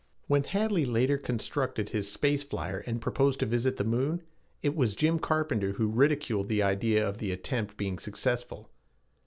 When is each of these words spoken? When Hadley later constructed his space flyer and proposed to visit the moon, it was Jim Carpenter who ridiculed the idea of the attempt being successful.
When 0.25 0.45
Hadley 0.45 0.83
later 0.83 1.19
constructed 1.19 1.89
his 1.89 2.11
space 2.11 2.41
flyer 2.41 2.79
and 2.87 2.99
proposed 2.99 3.39
to 3.41 3.45
visit 3.45 3.77
the 3.77 3.83
moon, 3.83 4.23
it 4.63 4.75
was 4.75 4.95
Jim 4.95 5.19
Carpenter 5.19 5.73
who 5.73 5.85
ridiculed 5.91 6.49
the 6.49 6.63
idea 6.63 7.07
of 7.07 7.19
the 7.19 7.31
attempt 7.31 7.77
being 7.77 7.99
successful. 7.99 8.67